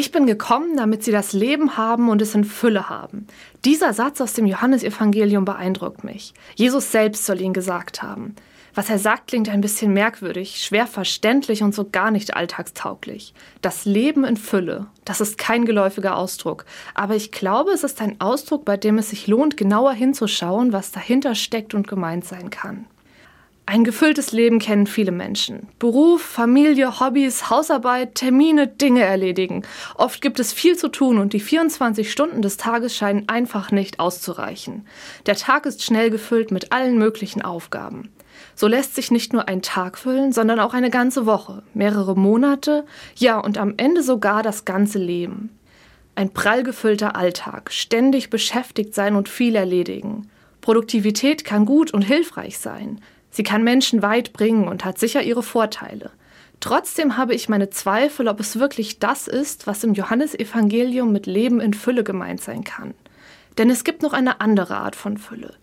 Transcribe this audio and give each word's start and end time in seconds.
Ich 0.00 0.12
bin 0.12 0.24
gekommen, 0.24 0.78
damit 0.78 1.04
sie 1.04 1.12
das 1.12 1.34
Leben 1.34 1.76
haben 1.76 2.08
und 2.08 2.22
es 2.22 2.34
in 2.34 2.44
Fülle 2.44 2.88
haben. 2.88 3.26
Dieser 3.66 3.92
Satz 3.92 4.22
aus 4.22 4.32
dem 4.32 4.46
Johannesevangelium 4.46 5.44
beeindruckt 5.44 6.04
mich. 6.04 6.32
Jesus 6.54 6.90
selbst 6.90 7.26
soll 7.26 7.42
ihn 7.42 7.52
gesagt 7.52 8.02
haben. 8.02 8.34
Was 8.74 8.88
er 8.88 8.98
sagt, 8.98 9.26
klingt 9.26 9.50
ein 9.50 9.60
bisschen 9.60 9.92
merkwürdig, 9.92 10.64
schwer 10.64 10.86
verständlich 10.86 11.62
und 11.62 11.74
so 11.74 11.86
gar 11.90 12.10
nicht 12.10 12.34
alltagstauglich. 12.34 13.34
Das 13.60 13.84
Leben 13.84 14.24
in 14.24 14.38
Fülle, 14.38 14.86
das 15.04 15.20
ist 15.20 15.36
kein 15.36 15.66
geläufiger 15.66 16.16
Ausdruck, 16.16 16.64
aber 16.94 17.14
ich 17.14 17.30
glaube, 17.30 17.72
es 17.72 17.84
ist 17.84 18.00
ein 18.00 18.22
Ausdruck, 18.22 18.64
bei 18.64 18.78
dem 18.78 18.96
es 18.96 19.10
sich 19.10 19.26
lohnt, 19.26 19.58
genauer 19.58 19.92
hinzuschauen, 19.92 20.72
was 20.72 20.92
dahinter 20.92 21.34
steckt 21.34 21.74
und 21.74 21.86
gemeint 21.86 22.24
sein 22.24 22.48
kann. 22.48 22.86
Ein 23.72 23.84
gefülltes 23.84 24.32
Leben 24.32 24.58
kennen 24.58 24.88
viele 24.88 25.12
Menschen. 25.12 25.68
Beruf, 25.78 26.22
Familie, 26.22 26.98
Hobbys, 26.98 27.50
Hausarbeit, 27.50 28.16
Termine, 28.16 28.66
Dinge 28.66 29.04
erledigen. 29.04 29.62
Oft 29.94 30.20
gibt 30.20 30.40
es 30.40 30.52
viel 30.52 30.76
zu 30.76 30.88
tun 30.88 31.18
und 31.18 31.34
die 31.34 31.38
24 31.38 32.10
Stunden 32.10 32.42
des 32.42 32.56
Tages 32.56 32.96
scheinen 32.96 33.28
einfach 33.28 33.70
nicht 33.70 34.00
auszureichen. 34.00 34.88
Der 35.26 35.36
Tag 35.36 35.66
ist 35.66 35.84
schnell 35.84 36.10
gefüllt 36.10 36.50
mit 36.50 36.72
allen 36.72 36.98
möglichen 36.98 37.42
Aufgaben. 37.42 38.10
So 38.56 38.66
lässt 38.66 38.96
sich 38.96 39.12
nicht 39.12 39.32
nur 39.32 39.46
ein 39.46 39.62
Tag 39.62 39.98
füllen, 39.98 40.32
sondern 40.32 40.58
auch 40.58 40.74
eine 40.74 40.90
ganze 40.90 41.24
Woche, 41.24 41.62
mehrere 41.72 42.16
Monate, 42.16 42.84
ja 43.14 43.38
und 43.38 43.56
am 43.56 43.74
Ende 43.76 44.02
sogar 44.02 44.42
das 44.42 44.64
ganze 44.64 44.98
Leben. 44.98 45.56
Ein 46.16 46.32
prall 46.32 46.64
gefüllter 46.64 47.14
Alltag, 47.14 47.70
ständig 47.70 48.30
beschäftigt 48.30 48.96
sein 48.96 49.14
und 49.14 49.28
viel 49.28 49.54
erledigen. 49.54 50.28
Produktivität 50.60 51.44
kann 51.44 51.66
gut 51.66 51.94
und 51.94 52.02
hilfreich 52.02 52.58
sein. 52.58 53.00
Sie 53.30 53.42
kann 53.42 53.64
Menschen 53.64 54.02
weit 54.02 54.32
bringen 54.32 54.68
und 54.68 54.84
hat 54.84 54.98
sicher 54.98 55.22
ihre 55.22 55.42
Vorteile. 55.42 56.10
Trotzdem 56.60 57.16
habe 57.16 57.34
ich 57.34 57.48
meine 57.48 57.70
Zweifel, 57.70 58.28
ob 58.28 58.38
es 58.38 58.58
wirklich 58.58 58.98
das 58.98 59.28
ist, 59.28 59.66
was 59.66 59.82
im 59.82 59.94
Johannesevangelium 59.94 61.10
mit 61.10 61.26
Leben 61.26 61.60
in 61.60 61.72
Fülle 61.72 62.04
gemeint 62.04 62.42
sein 62.42 62.64
kann. 62.64 62.92
Denn 63.56 63.70
es 63.70 63.82
gibt 63.82 64.02
noch 64.02 64.12
eine 64.12 64.40
andere 64.40 64.76
Art 64.76 64.94
von 64.94 65.16
Fülle. 65.16 65.54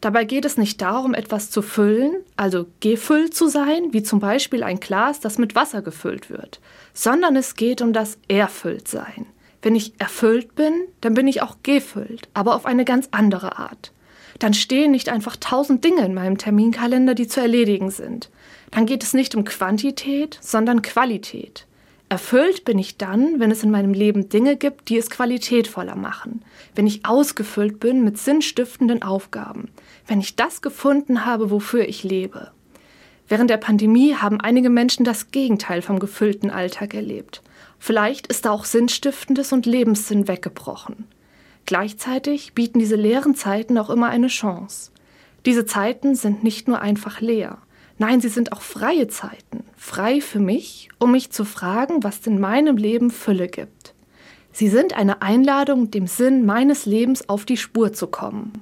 Dabei 0.00 0.24
geht 0.24 0.44
es 0.44 0.56
nicht 0.56 0.80
darum, 0.82 1.14
etwas 1.14 1.50
zu 1.50 1.62
füllen, 1.62 2.16
also 2.36 2.66
gefüllt 2.80 3.34
zu 3.34 3.48
sein, 3.48 3.92
wie 3.92 4.02
zum 4.02 4.20
Beispiel 4.20 4.62
ein 4.62 4.78
Glas, 4.78 5.20
das 5.20 5.38
mit 5.38 5.54
Wasser 5.54 5.82
gefüllt 5.82 6.30
wird, 6.30 6.60
sondern 6.92 7.34
es 7.34 7.54
geht 7.56 7.80
um 7.80 7.92
das 7.92 8.18
Erfülltsein. 8.28 9.26
Wenn 9.62 9.74
ich 9.74 9.94
erfüllt 9.98 10.54
bin, 10.54 10.74
dann 11.00 11.14
bin 11.14 11.26
ich 11.26 11.42
auch 11.42 11.56
gefüllt, 11.62 12.28
aber 12.34 12.54
auf 12.54 12.66
eine 12.66 12.84
ganz 12.84 13.08
andere 13.10 13.58
Art 13.58 13.90
dann 14.38 14.54
stehen 14.54 14.90
nicht 14.90 15.08
einfach 15.08 15.36
tausend 15.36 15.84
Dinge 15.84 16.04
in 16.04 16.14
meinem 16.14 16.38
Terminkalender, 16.38 17.14
die 17.14 17.28
zu 17.28 17.40
erledigen 17.40 17.90
sind. 17.90 18.30
Dann 18.70 18.86
geht 18.86 19.02
es 19.02 19.14
nicht 19.14 19.34
um 19.34 19.44
Quantität, 19.44 20.38
sondern 20.40 20.82
Qualität. 20.82 21.66
Erfüllt 22.08 22.64
bin 22.64 22.78
ich 22.78 22.98
dann, 22.98 23.40
wenn 23.40 23.50
es 23.50 23.64
in 23.64 23.70
meinem 23.70 23.92
Leben 23.92 24.28
Dinge 24.28 24.56
gibt, 24.56 24.90
die 24.90 24.96
es 24.96 25.10
qualitätvoller 25.10 25.96
machen, 25.96 26.42
wenn 26.76 26.86
ich 26.86 27.04
ausgefüllt 27.04 27.80
bin 27.80 28.04
mit 28.04 28.16
sinnstiftenden 28.16 29.02
Aufgaben, 29.02 29.70
wenn 30.06 30.20
ich 30.20 30.36
das 30.36 30.62
gefunden 30.62 31.26
habe, 31.26 31.50
wofür 31.50 31.88
ich 31.88 32.04
lebe. 32.04 32.52
Während 33.28 33.50
der 33.50 33.56
Pandemie 33.56 34.14
haben 34.14 34.40
einige 34.40 34.70
Menschen 34.70 35.04
das 35.04 35.32
Gegenteil 35.32 35.82
vom 35.82 35.98
gefüllten 35.98 36.50
Alltag 36.50 36.94
erlebt. 36.94 37.42
Vielleicht 37.80 38.28
ist 38.28 38.44
da 38.44 38.52
auch 38.52 38.64
Sinnstiftendes 38.64 39.52
und 39.52 39.66
Lebenssinn 39.66 40.28
weggebrochen. 40.28 41.06
Gleichzeitig 41.66 42.54
bieten 42.54 42.78
diese 42.78 42.96
leeren 42.96 43.34
Zeiten 43.34 43.76
auch 43.76 43.90
immer 43.90 44.08
eine 44.08 44.28
Chance. 44.28 44.92
Diese 45.44 45.66
Zeiten 45.66 46.14
sind 46.14 46.44
nicht 46.44 46.68
nur 46.68 46.80
einfach 46.80 47.20
leer. 47.20 47.58
Nein, 47.98 48.20
sie 48.20 48.28
sind 48.28 48.52
auch 48.52 48.62
freie 48.62 49.08
Zeiten. 49.08 49.64
Frei 49.76 50.20
für 50.20 50.38
mich, 50.38 50.88
um 50.98 51.12
mich 51.12 51.30
zu 51.30 51.44
fragen, 51.44 52.04
was 52.04 52.26
in 52.26 52.40
meinem 52.40 52.76
Leben 52.76 53.10
Fülle 53.10 53.48
gibt. 53.48 53.94
Sie 54.52 54.68
sind 54.68 54.94
eine 54.94 55.22
Einladung, 55.22 55.90
dem 55.90 56.06
Sinn 56.06 56.46
meines 56.46 56.86
Lebens 56.86 57.28
auf 57.28 57.44
die 57.44 57.56
Spur 57.56 57.92
zu 57.92 58.06
kommen. 58.06 58.52